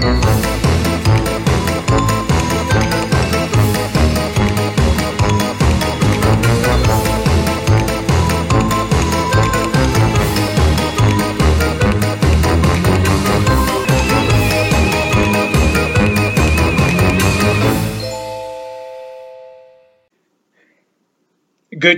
[0.00, 0.16] Good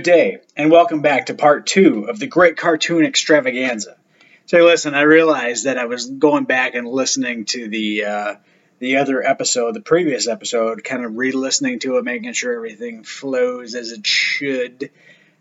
[0.03, 3.95] day, and welcome back to part two of the Great Cartoon Extravaganza.
[4.45, 8.35] So, listen, I realized that I was going back and listening to the uh,
[8.79, 13.75] the other episode, the previous episode, kind of re-listening to it, making sure everything flows
[13.75, 14.91] as it should.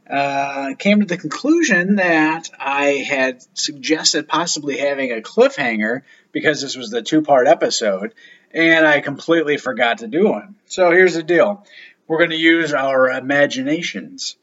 [0.08, 6.76] Uh, came to the conclusion that I had suggested possibly having a cliffhanger because this
[6.76, 8.14] was the two-part episode,
[8.52, 10.56] and I completely forgot to do one.
[10.66, 11.66] So here's the deal
[12.06, 14.36] we're going to use our imaginations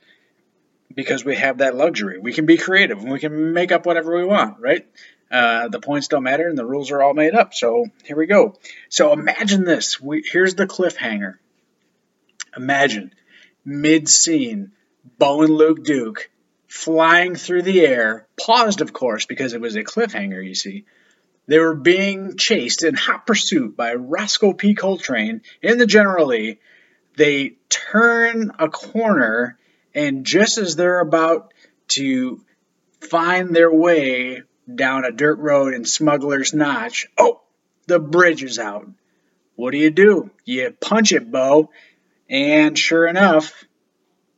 [0.94, 2.20] because we have that luxury.
[2.20, 4.88] We can be creative and we can make up whatever we want, right?
[5.31, 7.54] Uh, the points don't matter and the rules are all made up.
[7.54, 8.58] So here we go.
[8.90, 10.02] So imagine this.
[10.02, 11.36] We, here's the cliffhanger.
[12.58, 13.14] Imagine
[13.64, 14.72] mid scene,
[15.20, 16.30] Bo and Luke Duke
[16.68, 20.86] flying through the air, paused, of course, because it was a cliffhanger, you see.
[21.47, 24.75] They were being chased in hot pursuit by Roscoe P.
[24.75, 26.59] Coltrane in the General Lee
[27.19, 29.59] they turn a corner,
[29.94, 31.53] and just as they're about
[31.89, 32.41] to
[33.01, 37.41] find their way down a dirt road in Smuggler's Notch, oh,
[37.88, 38.88] the bridge is out.
[39.55, 40.29] What do you do?
[40.45, 41.72] You punch it, Bo.
[42.29, 43.66] And sure enough,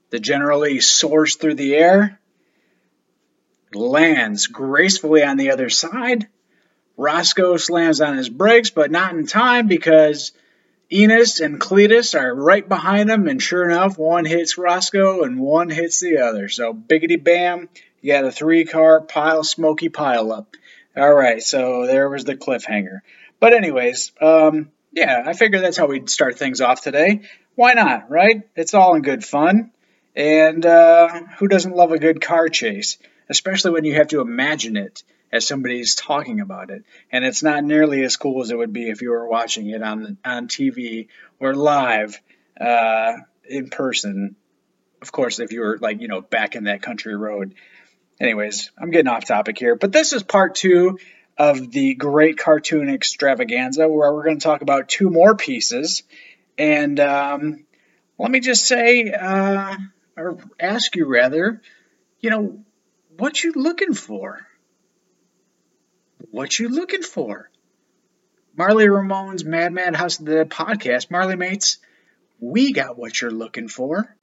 [0.09, 2.19] the General Lee soars through the air,
[3.73, 6.27] lands gracefully on the other side.
[6.97, 10.31] Roscoe slams on his brakes, but not in time because
[10.93, 15.69] Enos and Cletus are right behind him, and sure enough, one hits Roscoe and one
[15.69, 16.49] hits the other.
[16.49, 17.69] So biggity bam,
[18.01, 20.55] you got a three car pile, smoky pile up.
[20.97, 22.99] All right, so there was the cliffhanger.
[23.39, 27.21] But anyways, um, yeah, I figured that's how we'd start things off today.
[27.55, 28.41] Why not, right?
[28.55, 29.71] It's all in good fun.
[30.13, 31.07] And uh,
[31.37, 32.97] who doesn't love a good car chase?
[33.29, 36.83] Especially when you have to imagine it as somebody's talking about it.
[37.11, 39.81] And it's not nearly as cool as it would be if you were watching it
[39.81, 41.07] on on TV
[41.39, 42.19] or live
[42.59, 43.13] uh,
[43.45, 44.35] in person.
[45.01, 47.55] Of course, if you were like you know back in that country road.
[48.19, 50.99] Anyways, I'm getting off topic here, but this is part two
[51.37, 56.03] of the Great Cartoon Extravaganza, where we're going to talk about two more pieces.
[56.55, 57.65] And um,
[58.19, 59.75] let me just say, uh,
[60.15, 61.61] or ask you rather,
[62.19, 62.59] you know,
[63.17, 64.45] what you looking for?
[66.29, 67.49] What you looking for?
[68.55, 71.09] Marly Ramone's Mad Mad House of the podcast.
[71.09, 71.77] Marly mates,
[72.39, 74.15] we got what you're looking for.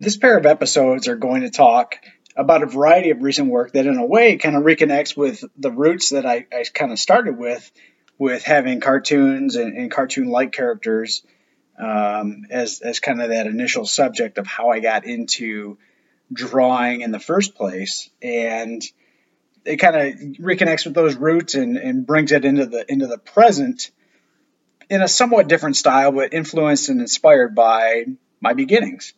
[0.00, 1.96] This pair of episodes are going to talk
[2.34, 5.70] about a variety of recent work that, in a way, kind of reconnects with the
[5.70, 7.70] roots that I, I kind of started with,
[8.16, 11.24] with having cartoons and, and cartoon-like characters
[11.78, 15.78] um, as as kind of that initial subject of how I got into
[16.32, 18.82] drawing in the first place, and
[19.64, 23.18] it kind of reconnects with those roots and, and brings it into the into the
[23.18, 23.90] present
[24.90, 28.04] in a somewhat different style, but influenced and inspired by
[28.40, 29.14] my beginnings.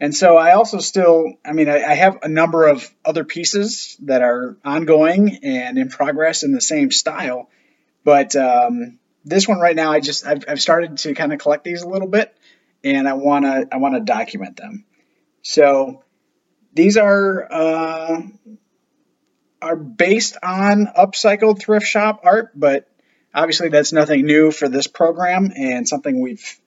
[0.00, 3.96] And so I also still, I mean, I, I have a number of other pieces
[4.02, 7.48] that are ongoing and in progress in the same style,
[8.02, 11.64] but um, this one right now, I just I've, I've started to kind of collect
[11.64, 12.36] these a little bit,
[12.82, 14.84] and I wanna I wanna document them.
[15.42, 16.04] So
[16.74, 18.22] these are uh,
[19.64, 22.88] are based on upcycled thrift shop art, but
[23.34, 26.58] obviously that's nothing new for this program and something we've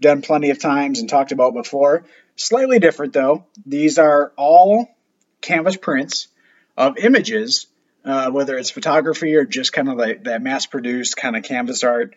[0.00, 2.04] done plenty of times and talked about before.
[2.36, 3.46] Slightly different though.
[3.66, 4.88] These are all
[5.40, 6.28] canvas prints
[6.76, 7.66] of images
[8.04, 11.84] uh, whether it's photography or just kind of like that mass produced kind of canvas
[11.84, 12.14] art.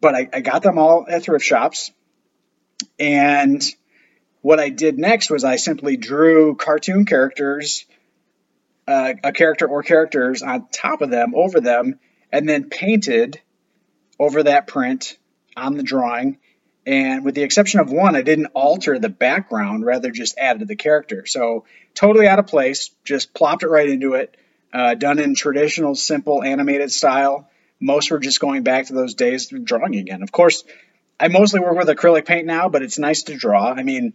[0.00, 1.90] But I, I got them all at thrift shops.
[2.98, 3.62] And
[4.42, 7.84] what I did next was I simply drew cartoon characters,
[8.86, 11.98] uh, a character or characters on top of them, over them,
[12.32, 13.40] and then painted
[14.18, 15.16] over that print
[15.56, 16.38] on the drawing.
[16.86, 20.76] And with the exception of one, I didn't alter the background, rather just added the
[20.76, 21.26] character.
[21.26, 24.36] So totally out of place, just plopped it right into it,
[24.72, 27.48] uh, done in traditional, simple animated style.
[27.80, 30.22] Most were just going back to those days of drawing again.
[30.22, 30.64] Of course,
[31.18, 33.70] I mostly work with acrylic paint now, but it's nice to draw.
[33.70, 34.14] I mean,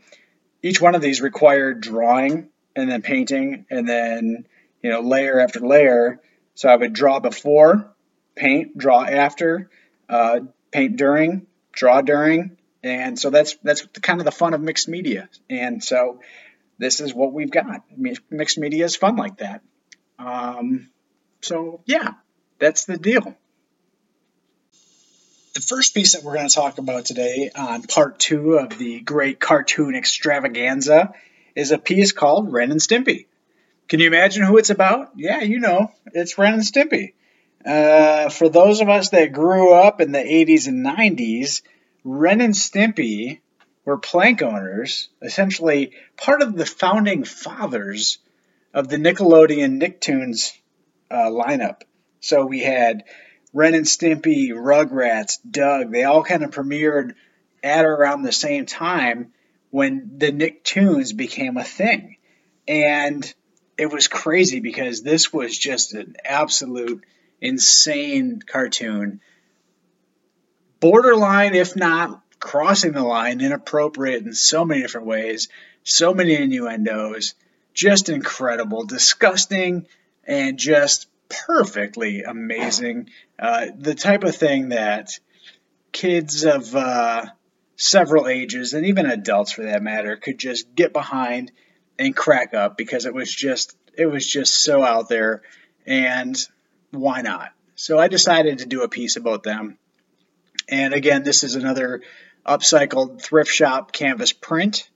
[0.64, 4.48] each one of these required drawing and then painting and then,
[4.86, 6.22] you know, layer after layer.
[6.54, 7.92] So I would draw before,
[8.36, 9.72] paint, draw after,
[10.08, 14.88] uh, paint during, draw during, and so that's that's kind of the fun of mixed
[14.88, 15.28] media.
[15.50, 16.20] And so
[16.78, 17.82] this is what we've got.
[18.30, 19.64] Mixed media is fun like that.
[20.20, 20.92] Um,
[21.42, 22.12] so yeah,
[22.60, 23.36] that's the deal.
[25.56, 29.00] The first piece that we're going to talk about today on part two of the
[29.00, 31.16] great cartoon extravaganza
[31.56, 33.26] is a piece called Ren and Stimpy.
[33.88, 35.12] Can you imagine who it's about?
[35.16, 37.14] Yeah, you know, it's Ren and Stimpy.
[37.66, 41.62] Uh, for those of us that grew up in the 80s and 90s,
[42.04, 43.40] Ren and Stimpy
[43.84, 48.18] were plank owners, essentially part of the founding fathers
[48.74, 50.52] of the Nickelodeon Nicktoons
[51.10, 51.82] uh, lineup.
[52.20, 53.04] So we had
[53.54, 55.92] Ren and Stimpy, Rugrats, Doug.
[55.92, 57.14] They all kind of premiered
[57.64, 59.34] at around the same time
[59.70, 62.18] when the Nicktoons became a thing.
[62.68, 63.34] And
[63.78, 67.04] it was crazy because this was just an absolute
[67.42, 69.22] insane cartoon.
[70.80, 75.50] Borderline, if not crossing the line, inappropriate in so many different ways,
[75.84, 77.34] so many innuendos,
[77.74, 79.88] just incredible, disgusting,
[80.26, 83.10] and just perfectly amazing.
[83.38, 85.20] Uh, the type of thing that
[85.92, 87.26] kids of uh,
[87.76, 91.52] several ages, and even adults for that matter, could just get behind
[91.98, 95.42] and crack up because it was just it was just so out there
[95.86, 96.38] and
[96.92, 97.52] why not?
[97.76, 99.78] So I decided to do a piece about them.
[100.68, 102.02] And again, this is another
[102.46, 104.90] upcycled thrift shop canvas print.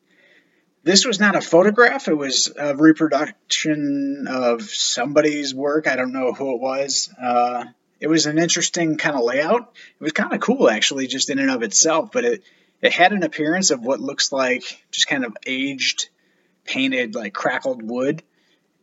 [0.83, 5.87] This was not a photograph, it was a reproduction of somebody's work.
[5.87, 7.13] I don't know who it was.
[7.21, 7.65] Uh,
[7.99, 9.73] it was an interesting kind of layout.
[9.99, 12.43] It was kind of cool, actually, just in and of itself, but it,
[12.81, 16.09] it had an appearance of what looks like just kind of aged,
[16.69, 18.24] painted, like crackled wood.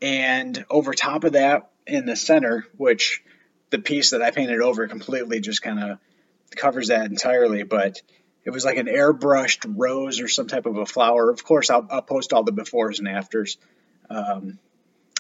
[0.03, 3.23] And over top of that in the center, which
[3.71, 5.99] the piece that I painted over completely just kind of
[6.55, 8.03] covers that entirely, but
[8.45, 11.31] it was like an airbrushed rose or some type of a flower.
[11.31, 13.57] Of course, I'll, I'll post all the befores and afters
[14.11, 14.59] um,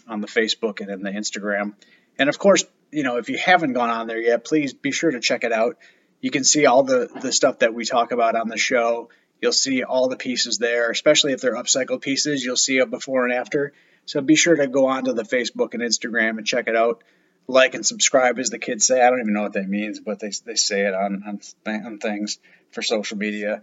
[0.09, 1.75] on the Facebook and in the Instagram.
[2.19, 5.11] And of course, you know, if you haven't gone on there yet, please be sure
[5.11, 5.77] to check it out.
[6.21, 9.11] You can see all the, the stuff that we talk about on the show.
[9.41, 12.44] You'll see all the pieces there, especially if they're upcycled pieces.
[12.44, 13.73] You'll see a before and after.
[14.06, 17.03] So be sure to go onto the Facebook and Instagram and check it out.
[17.49, 19.00] Like and subscribe, as the kids say.
[19.00, 21.99] I don't even know what that means, but they, they say it on, on, on
[21.99, 22.38] things
[22.73, 23.62] for social media.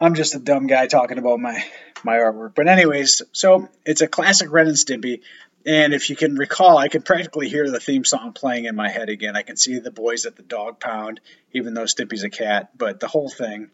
[0.00, 1.64] I'm just a dumb guy talking about my,
[2.02, 2.54] my artwork.
[2.54, 5.20] But, anyways, so it's a classic Ren and Stimpy.
[5.64, 8.88] And if you can recall, I can practically hear the theme song playing in my
[8.88, 9.36] head again.
[9.36, 11.20] I can see the boys at the dog pound,
[11.52, 13.70] even though Stimpy's a cat, but the whole thing.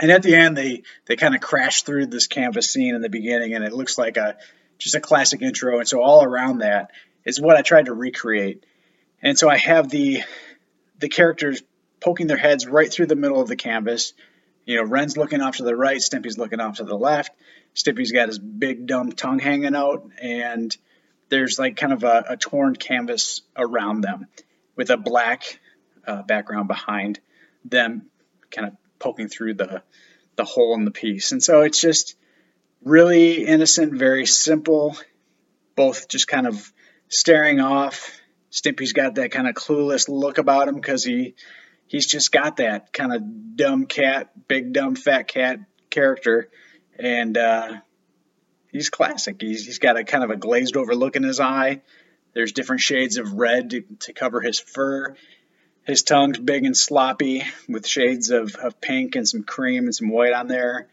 [0.00, 3.08] And at the end, they, they kind of crash through this canvas scene in the
[3.08, 4.36] beginning, and it looks like a
[4.78, 5.78] just a classic intro.
[5.78, 6.90] And so all around that
[7.24, 8.64] is what I tried to recreate.
[9.22, 10.22] And so I have the
[10.98, 11.62] the characters
[12.00, 14.12] poking their heads right through the middle of the canvas.
[14.64, 17.32] You know, Ren's looking off to the right, Stimpy's looking off to the left.
[17.74, 20.76] Stimpy's got his big dumb tongue hanging out, and
[21.28, 24.26] there's like kind of a, a torn canvas around them
[24.74, 25.60] with a black
[26.06, 27.20] uh, background behind
[27.64, 28.06] them,
[28.50, 29.82] kind of poking through the
[30.36, 31.32] the hole in the piece.
[31.32, 32.16] And so it's just
[32.82, 34.96] really innocent, very simple,
[35.74, 36.72] both just kind of
[37.08, 38.20] staring off.
[38.52, 41.34] Stimpy's got that kind of clueless look about him because he
[41.86, 45.60] he's just got that kind of dumb cat, big dumb fat cat
[45.90, 46.48] character,
[46.98, 47.80] and uh,
[48.72, 49.40] he's classic.
[49.40, 51.82] He's he's got a kind of a glazed over look in his eye.
[52.34, 55.16] There's different shades of red to, to cover his fur.
[55.86, 60.10] His tongue's big and sloppy with shades of, of pink and some cream and some
[60.10, 60.88] white on there.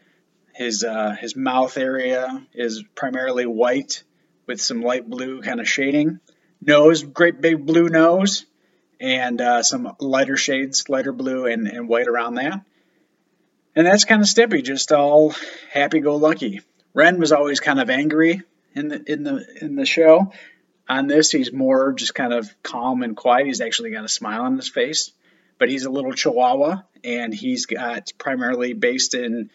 [0.54, 4.04] His uh, his mouth area is primarily white
[4.46, 6.20] with some light blue kind of shading.
[6.60, 8.46] Nose, great big blue nose,
[9.00, 12.60] and uh, some lighter shades, lighter blue and, and white around that.
[13.74, 15.34] And that's kind of Stimpy, just all
[15.72, 16.60] happy-go-lucky.
[16.94, 18.42] Ren was always kind of angry
[18.76, 20.32] in the in the in the show.
[20.88, 23.46] On this, he's more just kind of calm and quiet.
[23.46, 25.12] He's actually got a smile on his face,
[25.58, 29.50] but he's a little chihuahua, and he's got primarily based in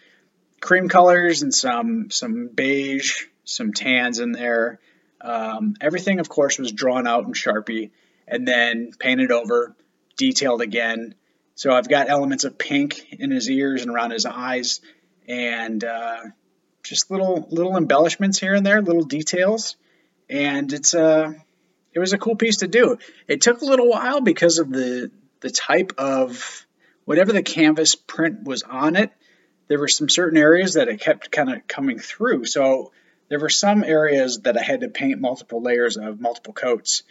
[0.59, 4.79] cream colors and some some beige, some tans in there.
[5.21, 7.91] Um, everything, of course, was drawn out in Sharpie
[8.27, 9.75] and then painted over,
[10.17, 11.15] detailed again.
[11.55, 14.81] So I've got elements of pink in his ears and around his eyes,
[15.27, 16.21] and uh,
[16.83, 19.75] just little little embellishments here and there, little details,
[20.29, 21.33] and it's a uh,
[21.91, 22.97] it was a cool piece to do.
[23.27, 26.65] It took a little while because of the the type of
[27.05, 29.11] whatever the canvas print was on it.
[29.67, 32.45] There were some certain areas that it kept kind of coming through.
[32.45, 32.91] So
[33.29, 37.03] there were some areas that I had to paint multiple layers of multiple coats,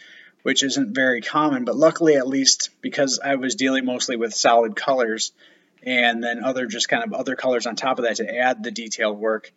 [0.43, 1.65] which isn't very common.
[1.65, 5.31] But luckily, at least because I was dealing mostly with solid colors,
[5.83, 8.71] and then other just kind of other colors on top of that to add the
[8.71, 9.51] detail work.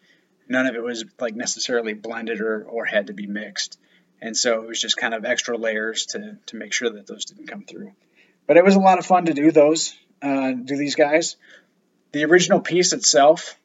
[0.52, 3.78] None of it was like necessarily blended or, or had to be mixed.
[4.20, 7.24] And so it was just kind of extra layers to, to make sure that those
[7.24, 7.92] didn't come through.
[8.46, 11.36] But it was a lot of fun to do those, uh, do these guys.
[12.12, 13.58] The original piece itself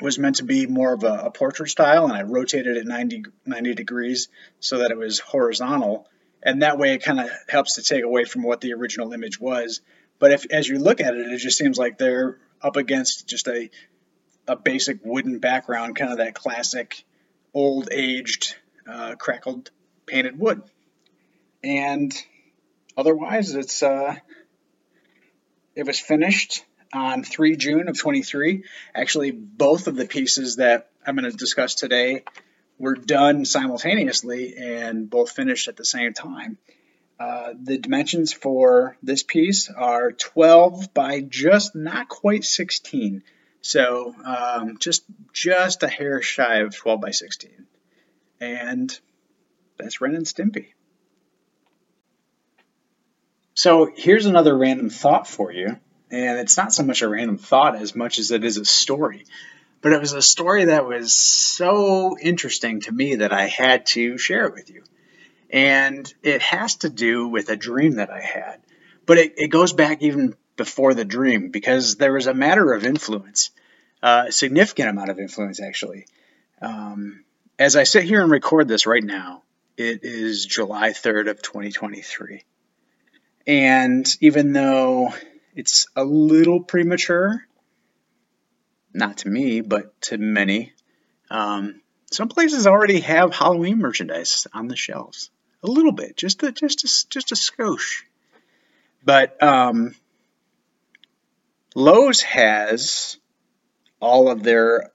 [0.00, 3.24] was meant to be more of a, a, portrait style, and I rotated it 90,
[3.44, 4.28] 90 degrees
[4.60, 6.08] so that it was horizontal.
[6.42, 9.38] And that way it kind of helps to take away from what the original image
[9.38, 9.82] was
[10.18, 13.46] but if as you look at it, it just seems like they're up against just
[13.48, 13.70] a
[14.48, 17.04] a basic wooden background, kind of that classic
[17.54, 18.56] old aged
[18.90, 19.70] uh, crackled
[20.06, 20.62] painted wood.
[21.62, 22.14] And
[22.96, 24.16] otherwise, it's uh,
[25.74, 28.64] it was finished on 3 June of 23.
[28.94, 32.24] Actually, both of the pieces that I'm going to discuss today
[32.78, 36.58] were done simultaneously and both finished at the same time.
[37.18, 43.24] Uh, the dimensions for this piece are 12 by just not quite 16.
[43.62, 47.50] So um, just just a hair shy of 12 by 16.
[48.40, 48.98] And
[49.76, 50.68] that's Ren and Stimpy.
[53.54, 55.78] So here's another random thought for you.
[56.10, 59.24] And it's not so much a random thought as much as it is a story.
[59.80, 64.18] But it was a story that was so interesting to me that I had to
[64.18, 64.84] share it with you.
[65.50, 68.60] And it has to do with a dream that I had.
[69.06, 72.84] But it, it goes back even before the dream because there was a matter of
[72.84, 73.50] influence,
[74.02, 76.04] uh, a significant amount of influence, actually.
[76.60, 77.24] Um,
[77.58, 79.42] as I sit here and record this right now,
[79.78, 82.42] it is July 3rd of 2023.
[83.46, 85.14] And even though
[85.54, 87.46] it's a little premature,
[88.92, 90.72] not to me, but to many,
[91.30, 95.30] um, some places already have Halloween merchandise on the shelves
[95.62, 98.02] a little bit, just a just a, just a skosh.
[99.04, 99.94] But um,
[101.78, 103.18] Lowe's has
[104.00, 104.90] all of their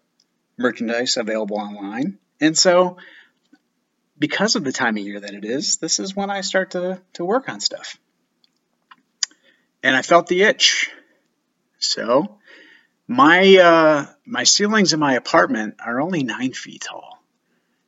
[0.57, 2.97] merchandise available online, and so
[4.19, 7.01] because of the time of year that it is, this is when I start to
[7.13, 7.97] to work on stuff.
[9.81, 10.89] And I felt the itch,
[11.79, 12.37] so
[13.07, 17.23] my uh, my ceilings in my apartment are only nine feet tall,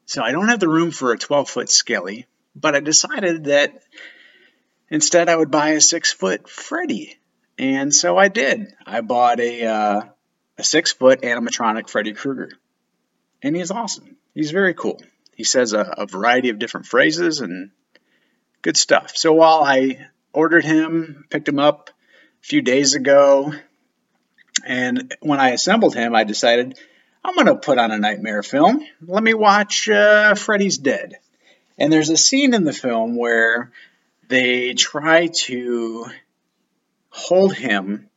[0.06, 3.84] so I don't have the room for a 12 foot skelly but I decided that
[4.90, 7.18] instead I would buy a six foot Freddy.
[7.58, 8.74] And so I did.
[8.86, 10.02] I bought a, uh,
[10.58, 12.52] a six foot animatronic Freddy Krueger.
[13.42, 14.18] And he's awesome.
[14.34, 15.02] He's very cool.
[15.36, 17.72] He says a, a variety of different phrases and
[18.62, 19.16] good stuff.
[19.16, 23.54] So while I ordered him, picked him up a few days ago,
[24.66, 26.80] and when I assembled him, I decided
[27.24, 28.86] I'm going to put on a nightmare film.
[29.02, 31.16] Let me watch uh, Freddy's Dead.
[31.78, 33.72] And there's a scene in the film where
[34.28, 36.06] they try to
[37.16, 38.10] hold him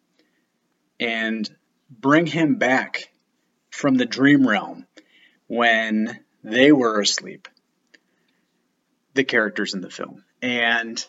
[0.99, 1.49] and
[1.88, 3.12] bring him back
[3.71, 4.87] from the dream realm
[5.47, 7.47] when they were asleep,
[9.14, 10.25] the characters in the film.
[10.43, 11.02] And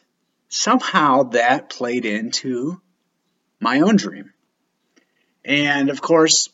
[0.50, 2.80] somehow that played into
[3.60, 4.34] my own dream.
[5.44, 6.50] And of course,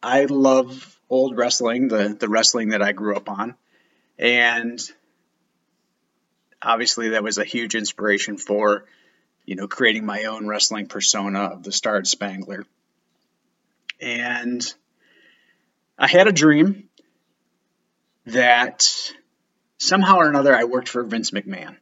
[0.00, 3.56] I love old wrestling, the, the wrestling that I grew up on.
[4.20, 4.80] And
[6.62, 8.84] obviously that was a huge inspiration for,
[9.46, 12.64] you know, creating my own wrestling persona of the Star Spangler.
[14.00, 14.62] And
[15.98, 16.88] I had a dream
[18.26, 18.92] that
[19.78, 21.76] somehow or another I worked for Vince McMahon.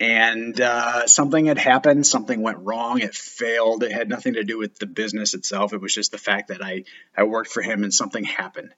[0.00, 3.84] And uh, something had happened, something went wrong, it failed.
[3.84, 5.72] It had nothing to do with the business itself.
[5.72, 6.84] It was just the fact that I,
[7.16, 8.74] I worked for him and something happened.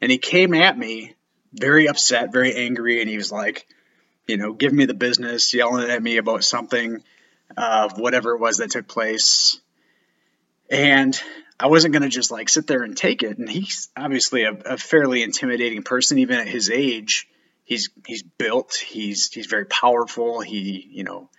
[0.00, 1.14] And he came at me
[1.52, 3.66] very upset, very angry, and he was like,
[4.26, 7.02] you know, giving me the business, yelling at me about something
[7.56, 9.60] uh, whatever it was that took place.
[10.70, 11.18] And
[11.58, 13.38] I wasn't going to just like sit there and take it.
[13.38, 17.28] And he's obviously a, a, fairly intimidating person, even at his age.
[17.64, 18.74] he's he's built.
[18.74, 20.40] He's he's very powerful.
[20.40, 21.30] He you know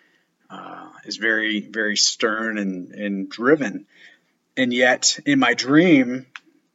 [0.50, 3.86] uh, is very very stern and and driven.
[4.56, 6.26] And yet in my dream,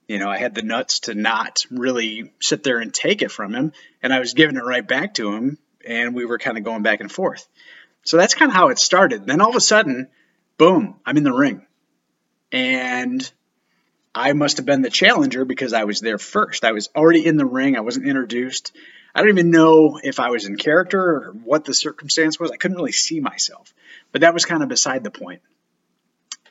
[0.06, 3.54] you know, I had the nuts to not really sit there and take it from
[3.54, 6.64] him, and I was giving it right back to him, and we were kind of
[6.64, 7.46] going back and forth.
[8.04, 9.26] So that's kind of how it started.
[9.26, 10.08] Then all of a sudden,
[10.58, 11.66] boom, I'm in the ring.
[12.50, 13.30] And
[14.14, 16.64] I must have been the challenger because I was there first.
[16.64, 17.76] I was already in the ring.
[17.76, 18.76] I wasn't introduced.
[19.14, 22.50] I don't even know if I was in character or what the circumstance was.
[22.50, 23.72] I couldn't really see myself.
[24.10, 25.42] But that was kind of beside the point.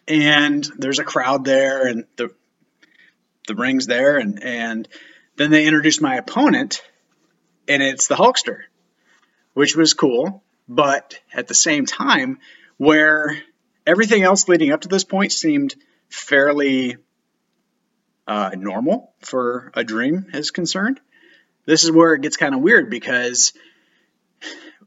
[0.07, 2.33] And there's a crowd there and the
[3.47, 4.87] the ring's there and and
[5.35, 6.83] then they introduced my opponent
[7.67, 8.61] and it's the Hulkster,
[9.53, 12.39] which was cool, but at the same time
[12.77, 13.37] where
[13.85, 15.75] everything else leading up to this point seemed
[16.09, 16.97] fairly
[18.27, 20.99] uh, normal for a dream is concerned.
[21.65, 23.53] This is where it gets kind of weird because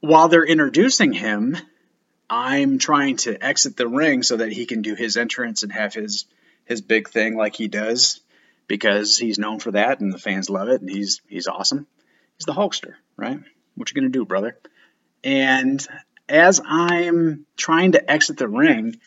[0.01, 1.57] while they're introducing him,
[2.29, 5.95] I'm trying to exit the ring so that he can do his entrance and have
[5.95, 6.27] his
[6.65, 8.21] his big thing like he does
[8.67, 11.87] because he's known for that and the fans love it and he's he's awesome.
[12.39, 13.39] He's the Hulkster, right?
[13.75, 14.59] What you gonna do, brother?
[15.23, 15.87] And
[16.29, 19.01] as I'm trying to exit the ring,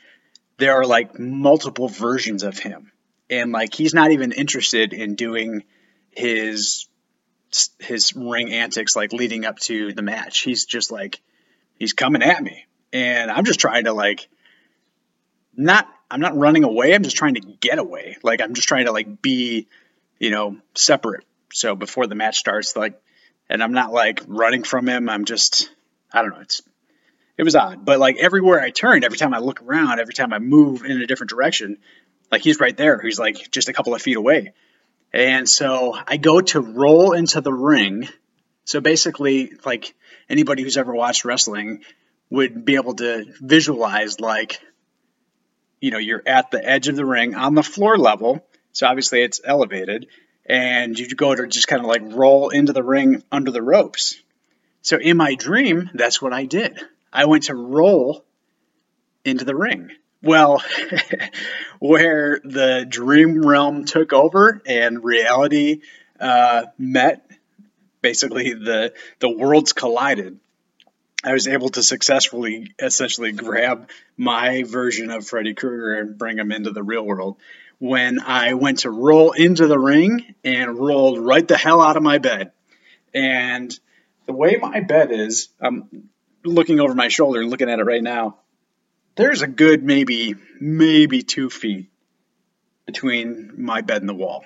[0.57, 2.91] there are like multiple versions of him
[3.29, 5.63] and like he's not even interested in doing
[6.11, 6.87] his
[7.79, 10.39] his ring antics like leading up to the match.
[10.39, 11.21] He's just like
[11.77, 14.27] he's coming at me, and I'm just trying to like
[15.55, 16.93] not I'm not running away.
[16.93, 18.17] I'm just trying to get away.
[18.23, 19.67] Like I'm just trying to like be
[20.19, 21.25] you know separate.
[21.53, 23.01] So before the match starts, like,
[23.49, 25.09] and I'm not like running from him.
[25.09, 25.69] I'm just
[26.11, 26.41] I don't know.
[26.41, 26.61] It's
[27.37, 30.33] it was odd, but like everywhere I turned, every time I look around, every time
[30.33, 31.77] I move in a different direction,
[32.31, 32.99] like he's right there.
[32.99, 34.53] He's like just a couple of feet away.
[35.13, 38.09] And so I go to roll into the ring.
[38.65, 39.93] So basically, like
[40.29, 41.83] anybody who's ever watched wrestling
[42.29, 44.59] would be able to visualize, like,
[45.79, 48.45] you know, you're at the edge of the ring on the floor level.
[48.73, 50.07] So obviously it's elevated.
[50.47, 54.21] And you go to just kind of like roll into the ring under the ropes.
[54.81, 56.79] So in my dream, that's what I did.
[57.11, 58.23] I went to roll
[59.25, 59.91] into the ring.
[60.23, 60.63] Well,
[61.79, 65.81] where the dream realm took over and reality
[66.19, 67.29] uh, met,
[68.01, 70.39] basically the the worlds collided.
[71.23, 76.51] I was able to successfully, essentially, grab my version of Freddy Krueger and bring him
[76.51, 77.37] into the real world.
[77.79, 82.03] When I went to roll into the ring and rolled right the hell out of
[82.03, 82.51] my bed,
[83.13, 83.77] and
[84.25, 86.09] the way my bed is, I'm
[86.43, 88.37] looking over my shoulder and looking at it right now
[89.17, 91.89] there's a good maybe maybe two feet
[92.85, 94.45] between my bed and the wall.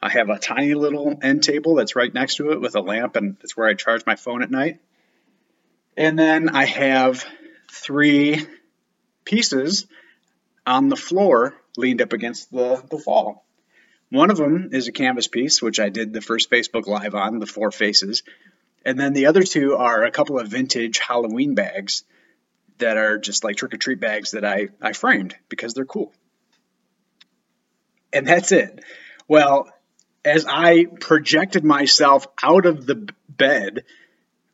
[0.00, 3.16] I have a tiny little end table that's right next to it with a lamp,
[3.16, 4.80] and it's where I charge my phone at night.
[5.96, 7.24] And then I have
[7.70, 8.46] three
[9.24, 9.86] pieces
[10.66, 13.44] on the floor leaned up against the, the wall.
[14.10, 17.38] One of them is a canvas piece, which I did the first Facebook Live on,
[17.38, 18.22] the four faces.
[18.84, 22.04] And then the other two are a couple of vintage Halloween bags
[22.78, 26.12] that are just like trick or treat bags that I, I framed because they're cool.
[28.12, 28.84] And that's it.
[29.26, 29.68] Well,
[30.24, 33.84] as I projected myself out of the bed,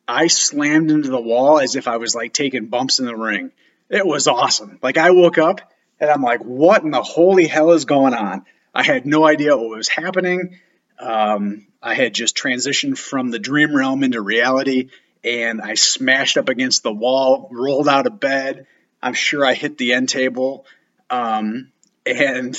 [0.07, 3.51] I slammed into the wall as if I was like taking bumps in the ring.
[3.89, 4.79] It was awesome.
[4.81, 5.61] Like I woke up
[6.01, 8.43] and I'm like, what in the holy hell is going on?
[8.73, 10.59] I had no idea what was happening.
[10.99, 14.89] Um, I had just transitioned from the dream realm into reality
[15.23, 18.65] and I smashed up against the wall, rolled out of bed.
[19.01, 20.65] I'm sure I hit the end table.
[21.11, 21.71] Um,
[22.05, 22.55] and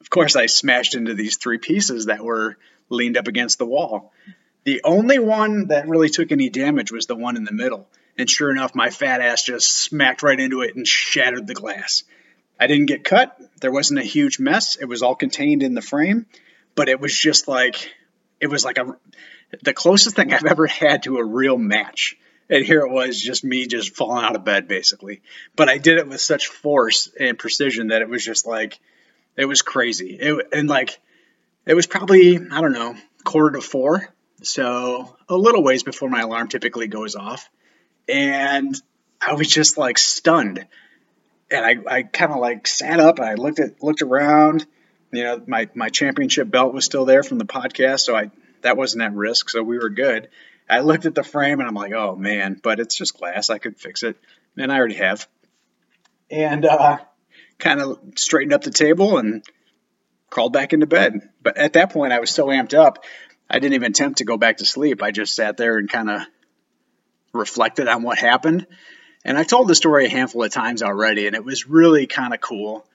[0.00, 2.56] of course, I smashed into these three pieces that were
[2.88, 4.12] leaned up against the wall.
[4.64, 7.88] The only one that really took any damage was the one in the middle.
[8.16, 12.02] And sure enough, my fat ass just smacked right into it and shattered the glass.
[12.58, 13.38] I didn't get cut.
[13.60, 14.76] There wasn't a huge mess.
[14.76, 16.26] It was all contained in the frame,
[16.74, 17.94] but it was just like,
[18.40, 18.96] it was like a,
[19.62, 22.16] the closest thing I've ever had to a real match.
[22.48, 25.20] And here it was, just me just falling out of bed, basically.
[25.56, 28.78] But I did it with such force and precision that it was just like,
[29.36, 30.14] it was crazy.
[30.14, 30.98] It, and like,
[31.66, 34.08] it was probably, I don't know, quarter to four.
[34.42, 37.50] So a little ways before my alarm typically goes off.
[38.08, 38.80] And
[39.20, 40.66] I was just like stunned.
[41.50, 44.66] And I, I kind of like sat up and I looked at looked around.
[45.12, 48.30] You know, my, my championship belt was still there from the podcast, so I
[48.62, 50.28] that wasn't at risk, so we were good.
[50.68, 53.50] I looked at the frame and I'm like, oh man, but it's just glass.
[53.50, 54.16] I could fix it,
[54.56, 55.28] and I already have.
[56.28, 56.98] And uh,
[57.58, 59.44] kind of straightened up the table and
[60.28, 61.28] crawled back into bed.
[61.40, 63.04] But at that point, I was so amped up,
[63.48, 65.02] I didn't even attempt to go back to sleep.
[65.02, 66.22] I just sat there and kind of
[67.32, 68.66] reflected on what happened.
[69.26, 72.32] And I've told the story a handful of times already, and it was really kind
[72.32, 72.86] of cool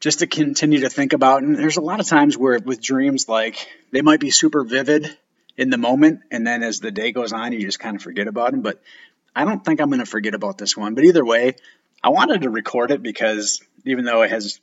[0.00, 1.44] just to continue to think about.
[1.44, 5.16] And there's a lot of times where with dreams, like they might be super vivid
[5.56, 8.26] in the moment, and then as the day goes on, you just kind of forget
[8.26, 8.62] about them.
[8.62, 8.82] But
[9.36, 10.96] I don't think I'm going to forget about this one.
[10.96, 11.54] But either way,
[12.02, 14.58] I wanted to record it because even though it has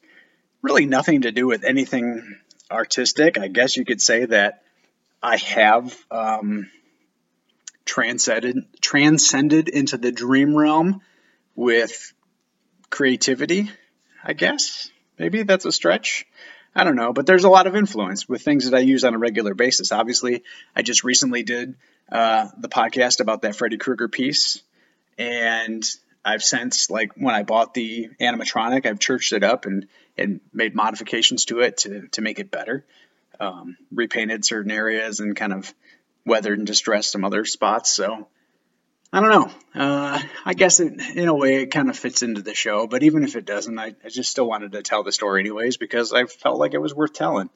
[0.62, 4.64] really nothing to do with anything artistic, I guess you could say that
[5.22, 6.70] I have um,
[7.86, 11.02] transcended transcended into the dream realm
[11.56, 12.14] with
[12.90, 13.70] creativity.
[14.24, 16.26] I guess maybe that's a stretch.
[16.76, 19.14] I don't know, but there's a lot of influence with things that I use on
[19.14, 19.92] a regular basis.
[19.92, 20.44] Obviously,
[20.76, 21.76] I just recently did
[22.12, 24.62] uh, the podcast about that Freddy Krueger piece,
[25.18, 25.84] and
[26.26, 30.74] I've since like when I bought the animatronic, I've churched it up and and made
[30.74, 32.86] modifications to it to to make it better.
[33.40, 35.74] Um, repainted certain areas and kind of
[36.26, 37.92] weathered and distressed some other spots.
[37.92, 38.28] So
[39.12, 39.52] I don't know.
[39.76, 43.04] Uh, I guess it, in a way it kind of fits into the show, but
[43.04, 46.14] even if it doesn't, I, I just still wanted to tell the story anyways because
[46.14, 47.50] I felt like it was worth telling.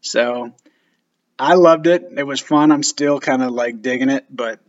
[0.00, 0.52] So
[1.38, 2.04] I loved it.
[2.16, 2.72] It was fun.
[2.72, 4.60] I'm still kind of like digging it, but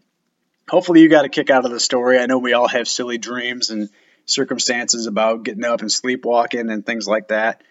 [0.68, 2.20] hopefully you got a kick out of the story.
[2.20, 3.90] I know we all have silly dreams and
[4.26, 7.62] circumstances about getting up and sleepwalking and things like that.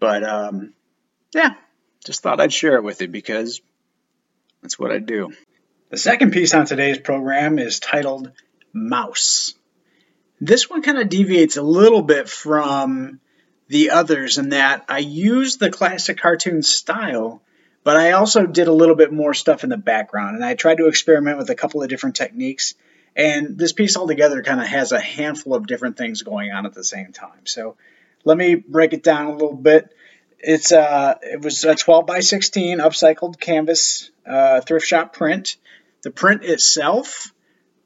[0.00, 0.72] But um,
[1.34, 1.54] yeah,
[2.04, 3.60] just thought I'd share it with you because
[4.62, 5.32] that's what I do.
[5.90, 8.30] The second piece on today's program is titled
[8.72, 9.54] Mouse.
[10.40, 13.20] This one kind of deviates a little bit from
[13.68, 17.42] the others in that I use the classic cartoon style,
[17.84, 20.78] but I also did a little bit more stuff in the background and I tried
[20.78, 22.74] to experiment with a couple of different techniques.
[23.16, 26.74] And this piece altogether kind of has a handful of different things going on at
[26.74, 27.46] the same time.
[27.46, 27.76] So
[28.24, 29.92] let me break it down a little bit.
[30.38, 35.56] It's uh, it was a 12 by 16 upcycled canvas uh, thrift shop print.
[36.02, 37.32] The print itself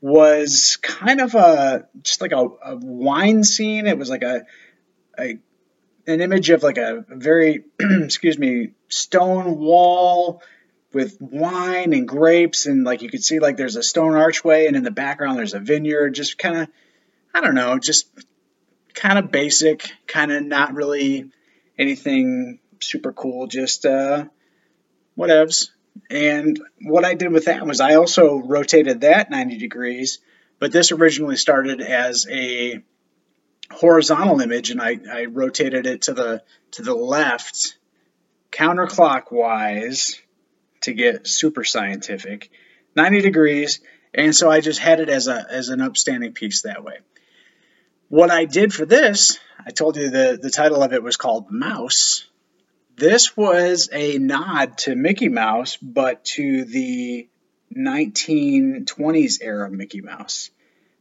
[0.01, 3.87] was kind of a just like a, a wine scene.
[3.87, 4.45] It was like a,
[5.19, 5.39] a
[6.07, 10.43] an image of like a very excuse me stone wall
[10.93, 14.77] with wine and grapes and like you could see like there's a stone archway and
[14.77, 16.69] in the background there's a vineyard just kind of
[17.35, 18.09] i don't know just
[18.95, 21.31] kind of basic kind of not really
[21.79, 24.25] anything super cool just uh
[25.17, 25.69] whatevs
[26.11, 30.19] and what I did with that was I also rotated that 90 degrees,
[30.59, 32.83] but this originally started as a
[33.71, 37.77] horizontal image and I, I rotated it to the to the left
[38.51, 40.19] counterclockwise
[40.83, 42.51] to get super scientific
[42.95, 43.81] 90 degrees
[44.13, 46.99] and so I just had it as a as an upstanding piece that way.
[48.13, 51.51] What I did for this, I told you the, the title of it was called
[51.51, 52.27] Mouse
[52.97, 57.29] this was a nod to Mickey Mouse, but to the
[57.75, 60.51] 1920s era Mickey Mouse.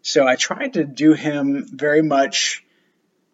[0.01, 2.63] So I tried to do him very much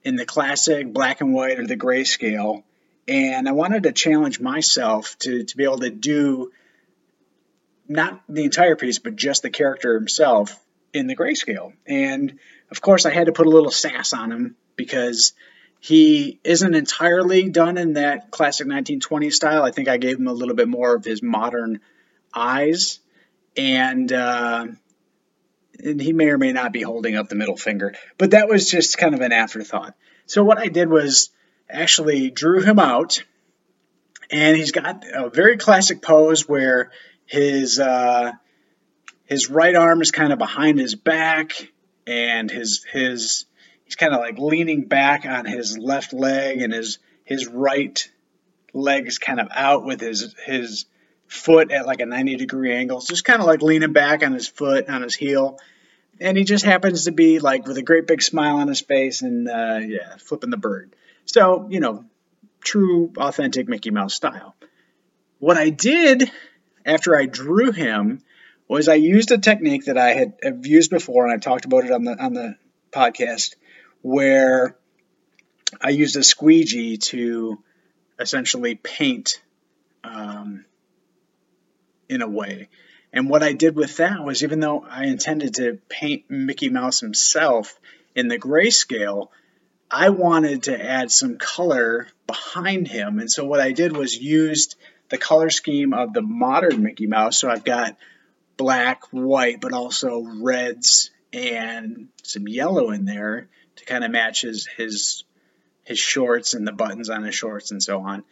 [0.03, 2.63] in the classic black and white or the grayscale.
[3.07, 6.51] And I wanted to challenge myself to, to be able to do
[7.87, 10.59] not the entire piece, but just the character himself
[10.93, 11.73] in the grayscale.
[11.85, 12.39] And
[12.71, 15.33] of course, I had to put a little sass on him because
[15.79, 19.63] he isn't entirely done in that classic 1920 style.
[19.63, 21.79] I think I gave him a little bit more of his modern
[22.33, 22.99] eyes,
[23.55, 24.67] and uh,
[25.79, 27.93] and he may or may not be holding up the middle finger.
[28.17, 29.95] But that was just kind of an afterthought.
[30.25, 31.29] So what I did was
[31.69, 33.23] actually drew him out,
[34.31, 36.91] and he's got a very classic pose where
[37.25, 38.31] his uh,
[39.25, 41.53] his right arm is kind of behind his back,
[42.07, 43.45] and his his
[43.83, 48.09] he's kind of like leaning back on his left leg and his his right
[48.73, 50.85] leg is kind of out with his his
[51.27, 53.01] foot at like a 90 degree angle.
[53.01, 55.59] Just kind of like leaning back on his foot on his heel.
[56.19, 59.21] And he just happens to be like with a great big smile on his face
[59.21, 60.95] and uh, yeah flipping the bird.
[61.25, 62.05] So you know
[62.61, 64.55] true authentic mickey mouse style.
[65.39, 66.31] What i did
[66.85, 68.23] after i drew him
[68.67, 71.91] was i used a technique that i had used before and i talked about it
[71.91, 72.55] on the on the
[72.91, 73.55] podcast
[74.01, 74.77] where
[75.81, 77.61] I used a squeegee to
[78.19, 79.41] essentially paint
[80.03, 80.65] um,
[82.09, 82.69] in a way.
[83.11, 86.99] And what I did with that was, even though I intended to paint Mickey Mouse
[86.99, 87.79] himself
[88.15, 89.29] in the grayscale,
[89.89, 93.19] I wanted to add some color behind him.
[93.19, 94.75] And so what I did was used
[95.09, 97.39] the color scheme of the modern Mickey Mouse.
[97.39, 97.95] So I've got
[98.57, 104.65] black, white, but also reds and some yellow in there to kind of match his
[104.65, 105.23] his
[105.83, 108.23] his shorts and the buttons on his shorts and so on.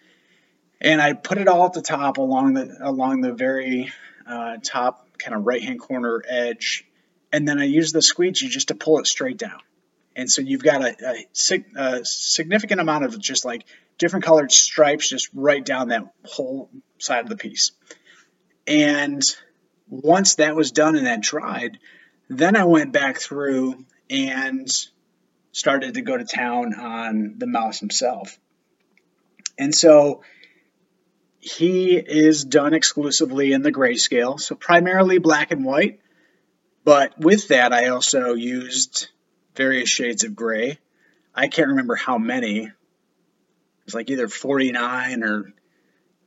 [0.82, 3.92] And I put it all at the top along the along the very
[4.28, 6.86] uh, top kind of right hand corner edge,
[7.32, 9.60] and then I use the squeegee just to pull it straight down.
[10.16, 13.66] And so you've got a, a, a, significant amount of just like
[13.98, 17.72] different colored stripes just right down that whole side of the piece.
[18.66, 19.22] And
[19.90, 21.80] once that was done and that dried,
[22.30, 24.70] then I went back through and
[25.52, 28.38] started to go to town on the mouse himself.
[29.58, 30.22] And so
[31.40, 36.00] he is done exclusively in the grayscale, so primarily black and white.
[36.84, 39.10] But with that, I also used
[39.56, 40.80] various shades of gray.
[41.34, 42.66] I can't remember how many.
[42.66, 42.72] It
[43.86, 45.54] was like either 49 or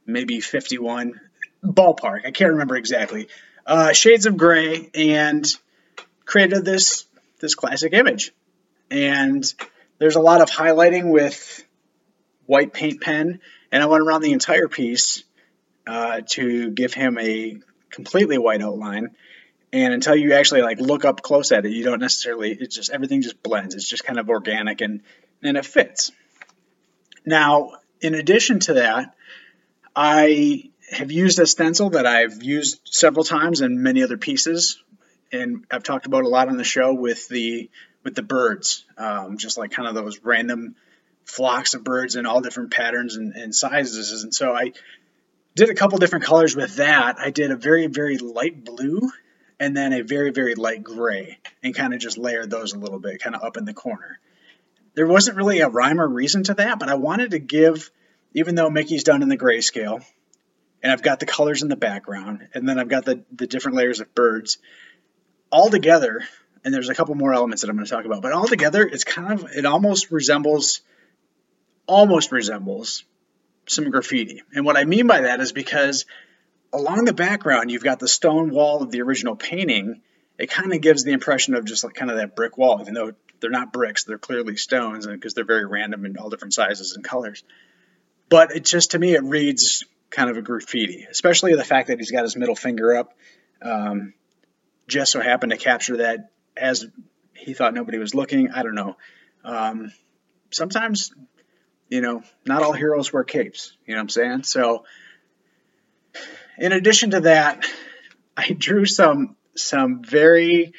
[0.07, 1.21] maybe 51.
[1.65, 2.25] Ballpark.
[2.25, 3.29] I can't remember exactly.
[3.69, 5.47] Uh, shades of gray and
[6.25, 7.05] created this
[7.39, 8.33] this classic image.
[8.91, 9.45] And
[9.99, 11.63] there's a lot of highlighting with
[12.47, 15.23] white paint pen, and I went around the entire piece
[15.87, 17.59] uh, to give him a
[17.91, 19.11] completely white outline.
[19.71, 22.91] And until you actually like look up close at it you don't necessarily it's just
[22.91, 23.75] everything just blends.
[23.75, 25.03] It's just kind of organic and
[25.43, 26.11] and it fits.
[27.27, 29.15] Now in addition to that
[29.95, 34.83] i have used a stencil that i've used several times in many other pieces
[35.33, 37.71] and i've talked about a lot on the show with the
[38.05, 40.75] with the birds um, just like kind of those random
[41.25, 44.73] flocks of birds in all different patterns and, and sizes and so i
[45.55, 49.11] did a couple different colors with that i did a very very light blue
[49.61, 52.99] and then a very, very light gray, and kind of just layered those a little
[52.99, 54.21] bit, kind of up in the corner.
[54.95, 57.91] There wasn't really a rhyme or reason to that, but I wanted to give,
[58.35, 60.05] even though Mickey's done in the grayscale,
[60.89, 63.77] and I've got the colors in the background, and then I've got the, the different
[63.77, 64.57] layers of birds,
[65.53, 66.23] all together,
[66.65, 68.89] and there's a couple more elements that I'm going to talk about, but all together,
[68.91, 70.81] it's kind of, it almost resembles,
[71.87, 73.05] almost resembles
[73.67, 74.43] some graffiti.
[74.55, 76.07] And what I mean by that is because
[76.73, 80.01] along the background, you've got the stone wall of the original painting.
[80.39, 82.95] It kind of gives the impression of just like kind of that brick wall, even
[82.95, 86.95] though they're not bricks, they're clearly stones because they're very random in all different sizes
[86.97, 87.45] and colors.
[88.31, 91.99] But it just, to me, it reads kind of a graffiti, especially the fact that
[91.99, 93.15] he's got his middle finger up.
[93.61, 94.15] Um,
[94.87, 96.87] just so happened to capture that as
[97.35, 98.51] he thought nobody was looking.
[98.51, 98.97] I don't know.
[99.45, 99.93] Um,
[100.51, 101.13] sometimes,
[101.89, 103.77] you know, not all heroes wear capes.
[103.87, 104.43] You know what I'm saying?
[104.45, 104.85] So
[106.59, 107.67] in addition to that,
[108.37, 110.73] I drew some some very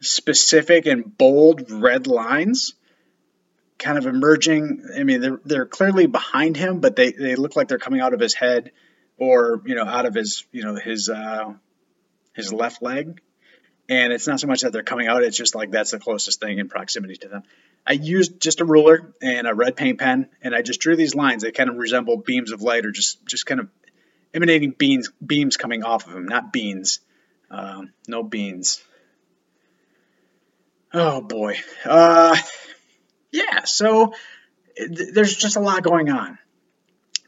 [0.00, 2.74] specific and bold red lines
[3.82, 4.84] kind of emerging.
[4.96, 8.14] I mean, they're, they're clearly behind him, but they, they look like they're coming out
[8.14, 8.72] of his head
[9.18, 11.52] or, you know, out of his, you know, his, uh,
[12.34, 13.20] his left leg.
[13.88, 16.40] And it's not so much that they're coming out, it's just like that's the closest
[16.40, 17.42] thing in proximity to them.
[17.86, 21.14] I used just a ruler and a red paint pen, and I just drew these
[21.14, 21.42] lines.
[21.42, 23.68] They kind of resemble beams of light or just, just kind of
[24.32, 27.00] emanating beams beams coming off of him, not beans.
[27.50, 28.82] Um, no beans.
[30.94, 31.58] Oh boy.
[31.84, 32.36] Uh,
[33.32, 33.64] yeah.
[33.64, 34.14] So
[34.76, 36.38] th- there's just a lot going on.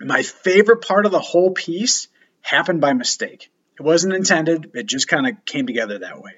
[0.00, 2.08] My favorite part of the whole piece
[2.40, 3.50] happened by mistake.
[3.78, 4.70] It wasn't intended.
[4.74, 6.32] It just kind of came together that way.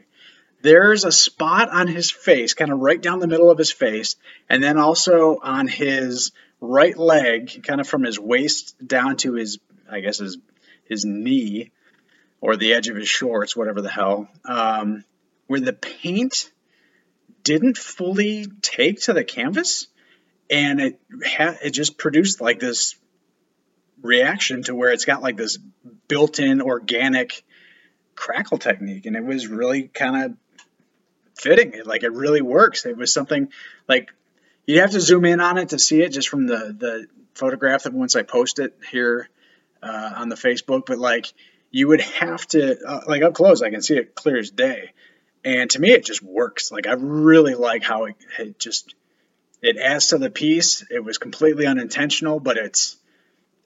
[0.62, 4.16] There's a spot on his face, kind of right down the middle of his face,
[4.48, 9.58] and then also on his right leg, kind of from his waist down to his,
[9.90, 10.38] I guess, his
[10.88, 11.72] his knee
[12.40, 15.04] or the edge of his shorts, whatever the hell, um,
[15.46, 16.50] where the paint
[17.46, 19.86] didn't fully take to the canvas,
[20.50, 22.96] and it ha- it just produced like this
[24.02, 25.56] reaction to where it's got like this
[26.08, 27.44] built-in organic
[28.16, 30.36] crackle technique, and it was really kind of
[31.36, 31.72] fitting.
[31.72, 32.84] It like it really works.
[32.84, 33.48] It was something
[33.88, 34.10] like
[34.66, 37.84] you have to zoom in on it to see it just from the the photograph
[37.84, 39.28] that once I post it here
[39.84, 41.32] uh, on the Facebook, but like
[41.70, 44.90] you would have to uh, like up close, I can see it clear as day.
[45.46, 46.72] And to me, it just works.
[46.72, 48.96] Like I really like how it, it just
[49.62, 50.84] it adds to the piece.
[50.90, 52.96] It was completely unintentional, but it's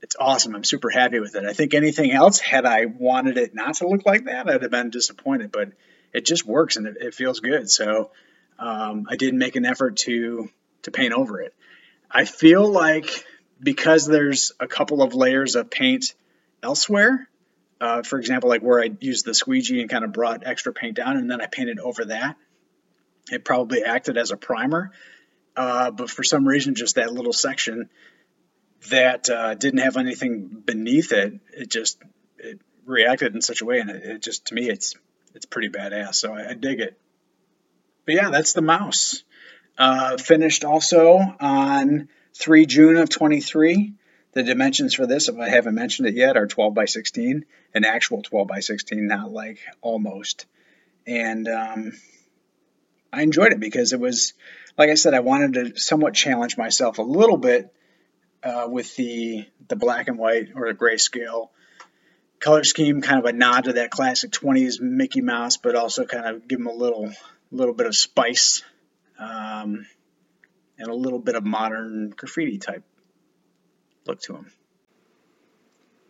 [0.03, 0.55] it's awesome.
[0.55, 1.45] I'm super happy with it.
[1.45, 4.71] I think anything else, had I wanted it not to look like that, I'd have
[4.71, 5.53] been disappointed.
[5.53, 5.73] But
[6.13, 7.71] it just works and it, it feels good.
[7.71, 8.11] So
[8.59, 10.51] um, I did make an effort to
[10.83, 11.55] to paint over it.
[12.11, 13.25] I feel like
[13.59, 16.13] because there's a couple of layers of paint
[16.63, 17.27] elsewhere,
[17.81, 20.97] uh, for example, like where I used the squeegee and kind of brought extra paint
[20.97, 22.37] down and then I painted over that,
[23.31, 24.91] it probably acted as a primer.
[25.57, 27.89] Uh, but for some reason, just that little section
[28.89, 31.99] that uh, didn't have anything beneath it, it just
[32.39, 34.95] it reacted in such a way, and it, it just to me, it's
[35.35, 36.15] it's pretty badass.
[36.15, 36.99] So I, I dig it.
[38.07, 39.23] But yeah, that's the mouse.
[39.77, 43.95] Uh, finished also on 3 June of 23.
[44.33, 47.85] The dimensions for this, if I haven't mentioned it yet, are 12 by 16, an
[47.85, 50.47] actual 12 by 16, not like almost.
[51.07, 51.93] And um,
[53.13, 54.35] I enjoyed it because it was,
[54.79, 57.75] like I said, I wanted to somewhat challenge myself a little bit
[58.43, 61.51] uh, with the the black and white or the grayscale
[62.39, 66.27] color scheme, kind of a nod to that classic 20s Mickey Mouse, but also kind
[66.27, 67.13] of give them a little
[67.51, 68.63] little bit of spice
[69.19, 69.87] um,
[70.79, 72.85] and a little bit of modern graffiti type
[74.07, 74.51] look to them.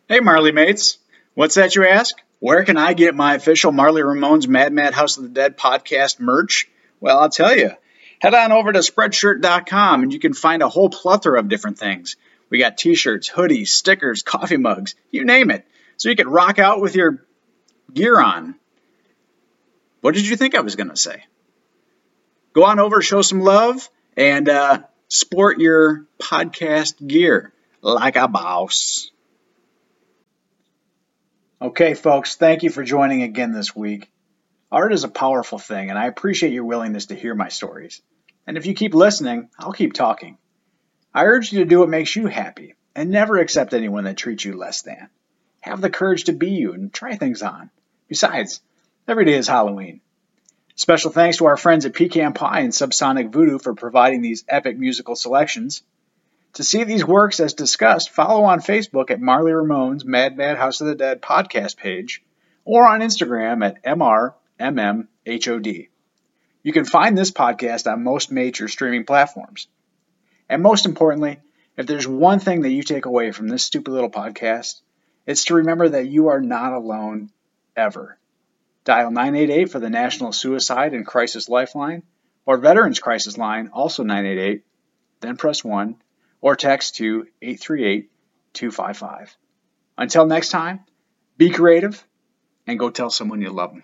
[0.08, 0.98] Hey, Marly mates,
[1.34, 2.16] what's that you ask?
[2.40, 6.18] Where can I get my official Marly Ramones Mad Mad House of the Dead podcast
[6.18, 6.68] merch?
[7.00, 7.72] Well, I'll tell you.
[8.20, 12.16] Head on over to spreadshirt.com and you can find a whole plethora of different things.
[12.48, 15.66] We got t shirts, hoodies, stickers, coffee mugs, you name it.
[15.96, 17.24] So you can rock out with your
[17.92, 18.56] gear on.
[20.00, 21.24] What did you think I was going to say?
[22.52, 29.10] Go on over, show some love, and uh, sport your podcast gear like a boss.
[31.62, 34.10] Okay, folks, thank you for joining again this week.
[34.72, 38.00] Art is a powerful thing, and I appreciate your willingness to hear my stories.
[38.46, 40.38] And if you keep listening, I'll keep talking.
[41.12, 44.44] I urge you to do what makes you happy, and never accept anyone that treats
[44.44, 45.08] you less than.
[45.60, 47.70] Have the courage to be you and try things on.
[48.08, 48.60] Besides,
[49.06, 50.00] every day is Halloween.
[50.76, 54.78] Special thanks to our friends at Pecan Pie and Subsonic Voodoo for providing these epic
[54.78, 55.82] musical selections.
[56.54, 60.80] To see these works as discussed, follow on Facebook at Marly Ramone's Mad Mad House
[60.80, 62.22] of the Dead podcast page
[62.64, 65.88] or on Instagram at MR MMHOD.
[66.62, 69.68] You can find this podcast on most major streaming platforms.
[70.48, 71.38] And most importantly,
[71.76, 74.80] if there's one thing that you take away from this stupid little podcast,
[75.26, 77.30] it's to remember that you are not alone
[77.76, 78.18] ever.
[78.84, 82.02] Dial 988 for the National Suicide and Crisis Lifeline
[82.44, 84.64] or Veterans Crisis Line, also 988,
[85.20, 85.96] then press 1
[86.40, 88.10] or text to 838
[88.52, 89.36] 255.
[89.96, 90.80] Until next time,
[91.36, 92.02] be creative
[92.66, 93.82] and go tell someone you love them.